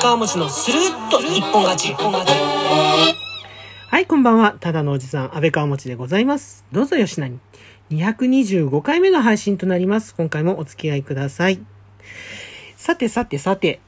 [0.00, 1.92] 川餅のスルッと一本勝ち。
[1.92, 3.14] は
[4.00, 4.56] い、こんばんは。
[4.58, 6.64] ただのおじさん、安倍川持でございます。
[6.72, 7.38] どうぞよしなに。
[7.90, 10.14] 225回目の配信となります。
[10.14, 11.60] 今回もお付き合いください。
[12.78, 13.80] さてさてさて、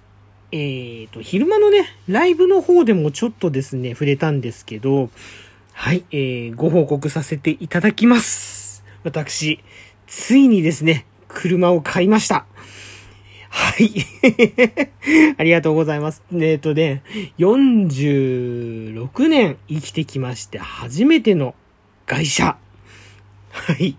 [0.50, 5.08] えーと、昼間のね、ライブの方でもちょっとですね、触れたんですけど、
[5.72, 8.84] はい、えー、ご報告させていただきます。
[9.02, 9.60] 私、
[10.06, 12.44] ついにですね、車を買いました。
[13.52, 13.92] はい。
[15.36, 16.22] ありがとうございます。
[16.32, 17.02] えっ、とね、
[17.38, 21.54] 46年生きてきまして、初めての
[22.06, 22.56] 外車。
[23.50, 23.94] はい。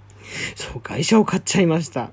[0.55, 2.09] そう、外車を買っちゃいました。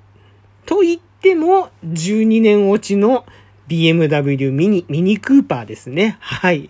[0.66, 3.24] と言っても、12年落ちの
[3.70, 6.16] BMW ミニ、ミニクーパーですね。
[6.18, 6.66] はい。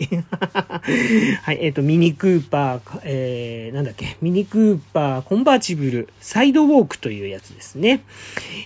[1.42, 8.02] はい、えっ、と、ミニクーパー、えー、なんだっけ、ミニクーパーコンバーチブルサイドウォークというやつですね。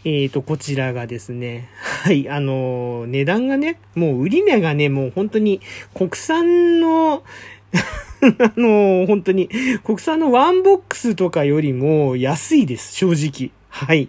[0.05, 5.61] えっ、と、こちらがですね、はい、あのー値段がね、もう売り値がね、もう本当に
[5.95, 7.23] 国産の、
[8.39, 9.49] あの本当に、
[9.85, 13.51] 国産のワンボックスとかよりも安いです、正直。
[13.69, 14.09] はい。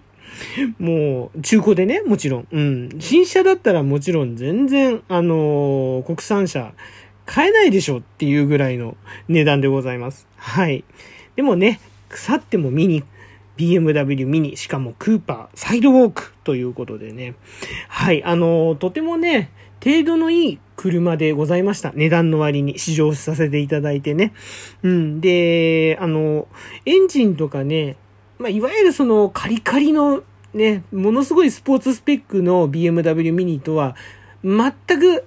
[0.79, 2.47] もう、中古でね、もちろん。
[2.51, 2.89] うん。
[2.99, 6.73] 新車だったらもちろん全然、あのー国産車
[7.25, 8.95] 買えないでしょっていうぐらいの
[9.27, 10.27] 値段でございます。
[10.37, 10.83] はい。
[11.35, 13.03] でもね、腐ってもミニ、
[13.57, 17.35] BMW ミニ、しかもクーパー、サイドウォークということでね。
[17.87, 18.23] はい。
[18.23, 19.49] あのとてもね、
[19.83, 21.91] 程度のいい車でございました。
[21.95, 24.33] 値段の割に試乗させていただいてね。
[24.83, 25.21] うん。
[25.21, 26.47] で、あの、
[26.85, 27.97] エンジンとかね、
[28.37, 33.95] まあ、いわゆるそのカリカリのね、ものすごいスポーツスペックの BMW ミニとは
[34.43, 35.25] 全く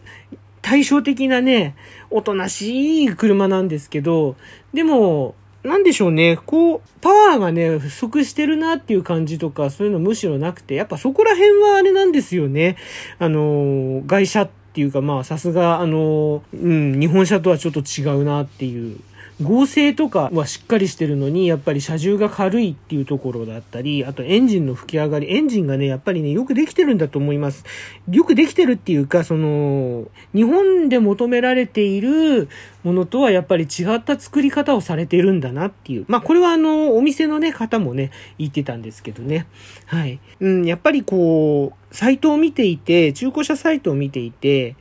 [0.62, 1.76] 対照的なね、
[2.10, 4.36] おとなしい車なんですけど、
[4.72, 12.76] でも、なんでしょうね、こう、パワーがね、不足してるなっていう感じとか、そういうのむしろなくて、やっぱそこら辺はあれなんですよね。
[13.18, 18.98] あの、外車っていうか、まあ、さすが、あの、うん、日本車とはちょっと違うなっていう。
[19.40, 27.64] 合成とかはしっかりしてるのに、やっぱり車重が軽いっていうところだったり、あとエンジンの吹き上がり、エンジンがね、やっぱりね、よくできてるんだと思います。
[28.10, 32.48] よくできてるっていうか、その、日本で求められている
[32.82, 36.04] ものとはやっぱり違った作り方をされてるんだなっていう。
[36.08, 39.46] まあ、これはあの、お店のね、方もね、言ってたんですけどね。
[39.86, 40.18] はい。
[40.40, 44.76] うん、やっぱりこう、サイトを見ていて、中古車サイトを見ていて、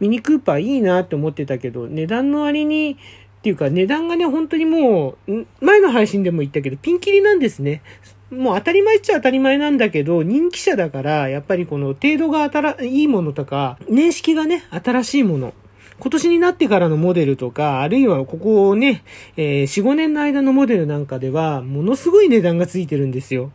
[0.00, 2.98] ミニクーパーいいなって思ってたけど、値段の割に、
[3.42, 7.82] っていうか値段がね、本当にもう、前の配信でも言ったけど、ピンキリなんですね。
[8.30, 15.54] もう当たり前っちゃ当たり前なんだけど、人気車だから、やっぱりこの程度が新いいものとか、年式がね、新しいもの。
[15.98, 19.02] 今年になってからのモデルとか、あるいはここをね、
[19.36, 23.50] えー4、5年の間のモデルなんかでは、ものすごい値段がついてるんですよ。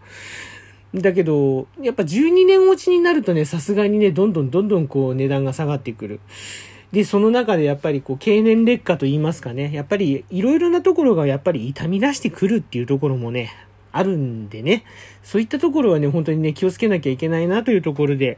[0.93, 6.19] だけど、やっぱ12年落ちになるとね、さすがにね、どんどんどんどんこう値段が下がってくる。
[6.91, 13.51] で、その中でやっぱりこう、経年劣化と言いますかね、やっぱりいろいろなところがやっぱり痛み出してくるっていうところもね、
[13.91, 14.83] あるんでね、
[15.23, 18.37] そういったところはね、本当にね、気をつけなきゃいけないなというところで、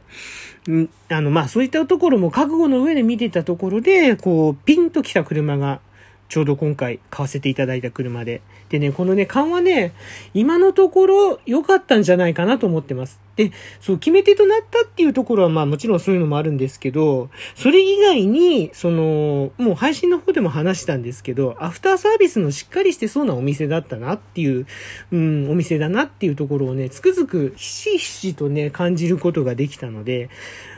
[0.68, 5.80] んあの、ま、そういったところも覚悟の上で見てたところで、こう、ピンと来た車が、
[6.28, 8.40] ちょうど今回買わせていただいた車で。
[8.70, 9.92] でね、このね、勘はね、
[10.32, 13.20] 今のところ良かったんじゃないかなと思ってます。
[13.34, 13.50] で、
[13.80, 24.66] そう、決め手となったっていうところは、まあもちろんそういうのもあるんですけど、それ以外に、その、もう配信の方でも話したんですけど、アフターサービスのしっかりしてそうなお店だったなっていう、
[25.10, 30.30] うん、お店だなっていうところをね、つくづくひしひしとね、感じることができたので、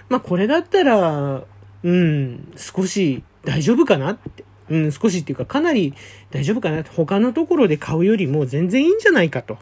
[0.08, 1.44] まあこれだったら、
[1.82, 4.44] うん、少し大丈夫かなって。
[4.72, 5.92] うん、少しっていうかかなり
[6.30, 9.58] 大丈夫かな他のところで買うよりも全然いいんじゃないかと。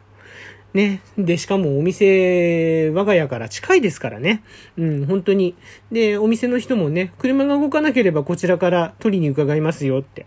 [0.72, 1.00] ね。
[1.18, 4.44] で、しかもお店、我が家から近いですからね。
[4.78, 5.56] うん、本当に。
[5.90, 10.26] で、お店の人もね、車が動かなければこちらから取りに伺いますよって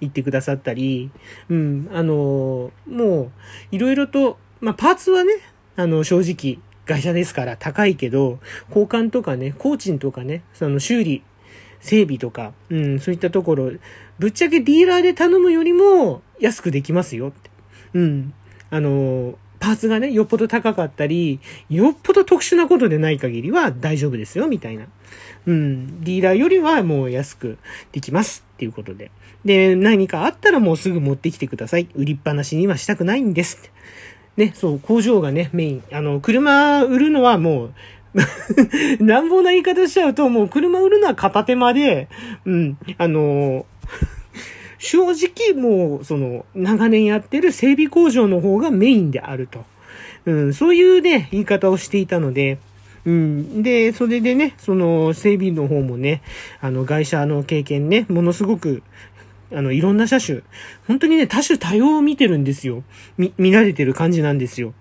[0.00, 1.10] 言ってくださったり、
[1.48, 3.30] うん、あの、もう、
[3.70, 5.32] いろいろと、まあ、パーツはね、
[5.76, 11.22] あの、正直、会社ですから高いけど、交換とかね、工賃とかね、その修理、
[11.80, 13.72] 整備とか、うん、そういったところ、
[14.18, 17.50] ぶっちゃけディーラーで頼むよりも安くできますよって。
[17.94, 18.34] うん。
[18.70, 24.86] あの、パーツがね、よっぽど高かったり、よっぽど特殊なことでない限りは大丈夫ですよ、みたいな。
[25.46, 26.04] うん。
[26.04, 27.58] ディーラーよりはもう安く
[27.92, 29.10] できますっていうことで。
[29.44, 31.88] で、何かあったらもうすぐ持ってきてください。
[31.94, 33.72] 売りっぱなしにはしたくないんです。
[34.36, 35.82] ね、そう、工場がね、メイン。
[35.90, 37.74] あの、車売るのはもう、
[39.00, 42.08] 乱暴な言い方しちゃうと、もう車売るのは片手間で、
[42.44, 43.66] うん、あの、
[44.78, 49.64] 正直もう、その、長年やってる整備工場の方がメインであると。
[50.24, 52.58] うん、そういうね、言い方をしていたので、
[53.04, 53.62] うん。
[53.62, 56.22] で、それでね、その整備の方もね、
[56.60, 58.82] あの、外車の経験ね、ものすごく、
[59.52, 60.40] あの、いろんな車種、
[60.86, 62.84] 本当にね、多種多様を見てるんですよ。
[63.16, 64.74] 見、見られてる感じなんですよ。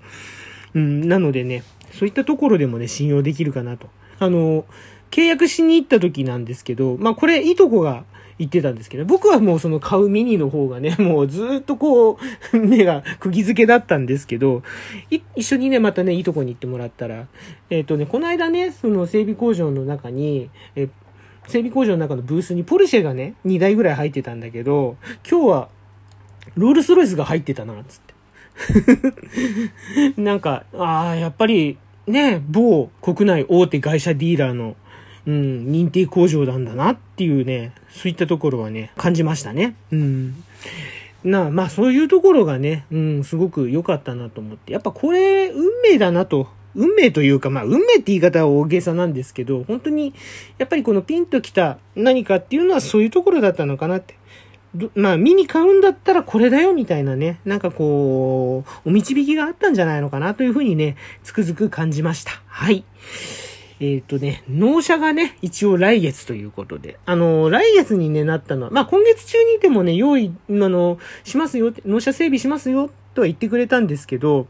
[0.74, 3.88] うん、なのでね、そういったところでもね、信用できるかなと。
[4.20, 4.66] あの、
[5.12, 8.04] 契約しに行った時なんですけど、まあこれ、いとこが
[8.40, 12.18] 言ってたんですけど、僕はもうその買うミニの方がね、 もうずっとこ
[12.54, 14.64] う、目が釘付けだったんですけど、
[15.36, 17.28] 一緒にね、またね、いとこに行ってもらったら、
[17.70, 20.90] えっ、とね、この間ね、その整備工場の中に、え
[21.48, 24.98] 整備工場の中のブースにポルシェがね、2台ぐらい入ってたんだけど、
[25.30, 25.70] 今日は、
[26.56, 28.17] ロールスロイスが入ってたな、つって。
[30.18, 31.78] なんか、ああ、やっぱり、
[32.08, 34.76] ね、某国内大手外車ディーラーの、
[35.26, 39.76] うん、認定工場なんだなっていうね、そういったところはね、感じましたね。
[39.92, 40.44] うん。
[41.24, 44.72] なあ、まあそういうところがね、うん、すごく良かったなと思って。
[44.72, 46.48] やっぱこれ、運命だなと。
[46.76, 50.14] 運命というか、まあ運命って言い方は大げさなんですけど、本当に、
[50.58, 54.16] やっぱりこのピンときた何かっていうのはそういうところだったのかなって。
[54.96, 62.32] まあ、見に買うんだったらこれだよみたいなね、なんかこう、お導きがあったんじゃないのかなというふうにね、つくづく感じました。
[62.48, 62.84] はい。
[63.80, 74.48] えっ、とね、納車がね、一応来月ということで、あの、来月にね、なったのは、まあ今月中にでもね、用意、あの、しますよ、納車整備しますよとは言ってくれたんですけど、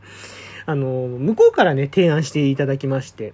[0.66, 3.34] あの、向こうからね、提案していただきまして、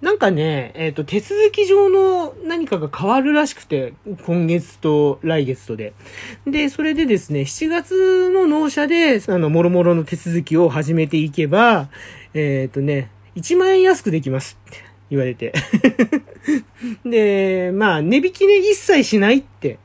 [0.00, 5.92] なんかね、えっ、と、手続き上の何かが変わるらしくて、今月と来月とで。
[6.46, 11.88] で、それでですね、7月の納車で、あの、もろもろの手続きを始めていけば、
[12.32, 14.78] えっ、とね、1万円安くできますって
[15.10, 15.52] 言われて。
[17.04, 19.78] で、まあ、値引きね、一切しないって。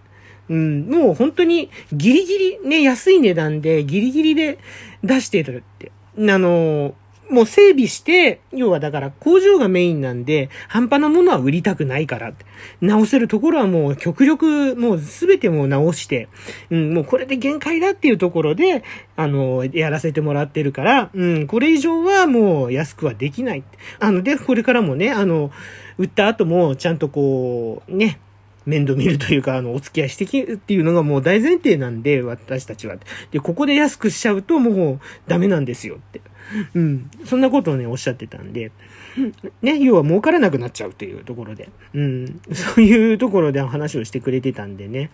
[0.50, 4.60] うん、もう本当にギリギリね、安い値段でギリギリで
[5.04, 5.92] 出してるって。
[6.18, 6.94] あの、
[7.34, 12.34] もう整備して、要はだから工場がメインなんで、半端なものは売りたくないから。
[12.80, 16.30] 直せるところはもう極力もうすべてもう直して、
[16.70, 18.84] うん、もうこれで限界だっていうところで、
[19.16, 23.64] あの、やらせてもらってるから、うん、これ以上はもう安くはできない。
[24.00, 25.52] あの、で、これからもね、あの、
[25.98, 28.20] 売った後もちゃんとこう、ね、
[28.66, 32.96] 面倒見るというか、あの、お付き合いしてきるっていうのがもう大前提なんで、私たちは。
[33.32, 36.22] で、ここで安くしちゃうともうダメなんですよって。
[36.74, 37.10] うん。
[37.26, 38.72] そんなことをね、おっしゃってたんで、
[39.62, 42.42] ね、要は儲からなくなっちゃうというところで、うん。
[42.54, 45.12] そういうところで話をしてくれてたんでね。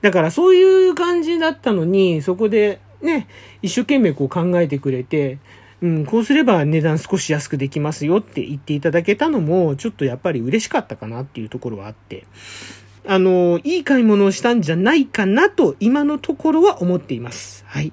[0.00, 3.26] だからそういう感じだったのに、そこでね、
[3.62, 5.38] 一生懸命こう考えてくれて、
[5.82, 12.24] うん、こうすれば値段少し安くできますよって言っていただけたのも、ちょっとやっぱり嬉しかったかなっていうところはあって、
[13.06, 17.64] あの、いい買い物をしたんじゃないかなと、今のところは思っています。
[17.66, 17.92] はい。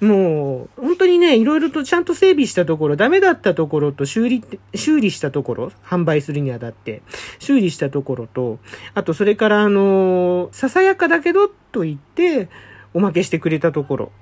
[0.00, 4.44] もう、本当にね、いろいろとちゃんと整備したところ、ダメだったところと修理、
[4.74, 7.02] 修理したところ、販売するにあたって、
[7.40, 8.60] 修理したところと、
[8.94, 12.48] あとそれからあの、ささやかだけど、と言って、
[12.94, 14.12] おまけしてくれたところ。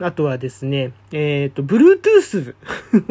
[0.00, 2.54] あとはですね、えっ、と、Bluetooth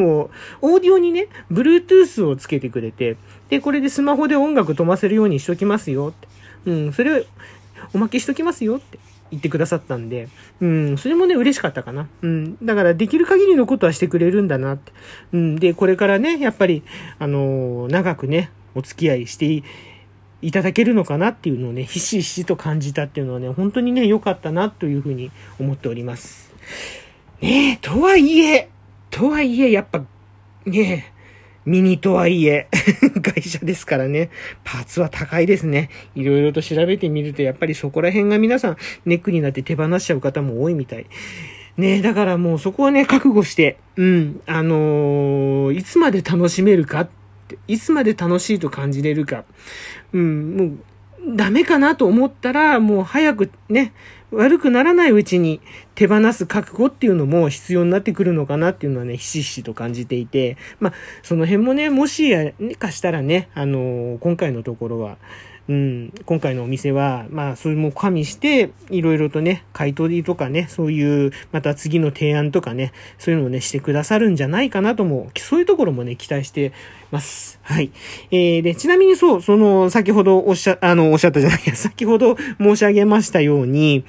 [0.02, 0.30] を、
[0.62, 3.18] オーディオにね、Bluetooth をつけてくれて、
[3.50, 6.37] で、これでスマホで音楽飛ばせるようにしときますよって。
[6.66, 7.24] うん、それを、
[7.94, 8.98] おまけしときますよって
[9.30, 10.28] 言ってくださったんで、
[10.60, 12.08] うん、それもね、嬉しかったかな。
[12.22, 14.92] うん、だからできる限りのことはしてくれるんだなって。
[15.32, 16.82] うん、で、これからね、やっぱり、
[17.18, 19.64] あのー長くね、お付き合いしてい
[20.40, 26.54] いただけるのかなっていうのをね、ひしひしと感じたっていうのはね、本当にね、良かったなというふうに思っております。
[27.40, 28.68] ねえ、とはいえ、
[29.10, 30.04] とはいえ、やっぱ、
[30.66, 31.17] ねえ、
[31.68, 32.66] ミニとはいえ、
[33.22, 34.30] 会社ですからね、
[34.64, 35.90] パーツは高いですね。
[36.14, 41.06] いろいろと調べてみると、やっぱりそこら辺が皆さん、ネックになって手放しちゃう方も多いみたい。
[41.76, 47.08] ねだからもうそこはね、覚悟して、うん、あのーいつまで楽しめるかっ
[47.46, 49.44] て、いつまで楽しいと感じれるか。
[50.14, 53.92] うん、もう、ダメかなと思ったら、もう早くね、
[54.30, 55.60] 悪くならないうちに
[55.94, 60.92] 手放す覚悟っていうのも必要になってくるのかなっていうのはね、ひしひしと感じていて、まあ、
[61.22, 65.16] その辺もね、もしやかしたらね、あのー今回のところは、
[65.68, 76.72] うん、今回のお店は、まあ、それも加味して、いろいろとね、買い取りとかね、そういう、また次の提案とかね、そういうのをね、してくださるんじゃないかなとも、そういうところもね、期待して
[77.10, 77.60] ます。
[77.62, 77.90] はい。
[78.30, 84.04] えー、で、ちなみにそう、その、先ほどおっしゃ、あの、おっしゃったじゃないや、 先ほど申し上げましたように、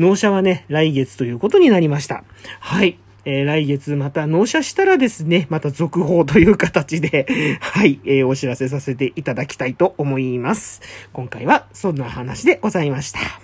[0.00, 2.24] 納車はね、来月ということになりました。
[2.58, 2.98] はい。
[3.26, 7.26] えー来月また納車したらですね、また続報という形で、
[7.60, 10.82] はい、えーお知らせさせていただきたいと思います。
[11.12, 13.20] 今回はそんな話でございました。
[13.20, 13.40] は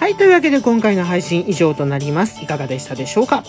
[0.00, 2.42] はい、というわけで今回の配信以上となります。
[2.42, 3.42] いかがでしたでしょうか？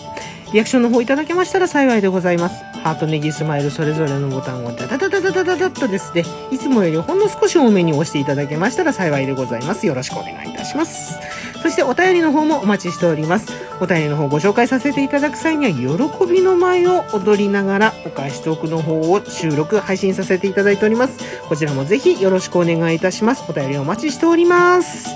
[0.52, 2.64] リアクションの方いただけましたら幸いでございます。
[2.82, 9.86] ハート、ネギ、スマイル、それぞれのボタンをダダダダダダダダッとですね、いつもよりほんの少し多めに押していただけましたら幸いでございます。
[9.86, 11.18] よろしくお願いいたします。
[11.62, 13.48] そしてお便りの方もお待ちしております。
[13.80, 21.18] お便りの方ご紹介させていただく際には、喜びの舞を踊りながら、お返しトークの方を収録、配信させていただいております。
[21.48, 23.44] こちらもぜひよろしくお願いいたします。
[23.48, 25.08] お便りお待ちしております。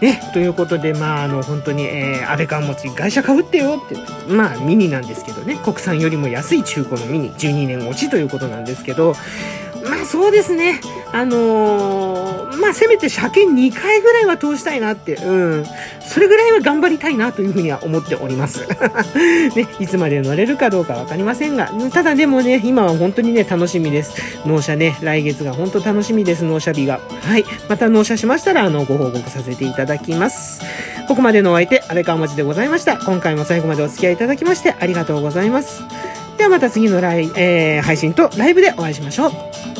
[0.00, 3.96] ね、ということで、まあ、あの、本当に、えー、安倍川餅、外車かぶってよって、
[4.30, 9.14] まあ、ミニなんですけどね、国産よりも安い中古のミニ、12年落ちということなんですけど、
[10.06, 10.80] そうですね。
[11.12, 15.64] あのーまあ、せめて車検2回ぐらいは通したいなって、うん。
[16.00, 18.66] それぐらいは頑張りたいなというふうには思っております。
[19.54, 24.14] ね、いつまで乗れるかどうかわかりませんが、ただでもね、今は本当にね、楽しみです。
[24.46, 27.00] 納車ね、来月が本当楽しみです、納車日が。
[27.22, 27.44] はい。
[27.68, 30.60] また納車しましたら、あの、ご報告させていただきます。
[31.08, 32.96] ここまでのお相手、安倍川町でございました。
[32.98, 35.84] 今回も最後までお付き合いいただきまして、ありがとうございます。
[36.38, 39.75] ではまた次のライ、えー配信とライブでお会いしましょう。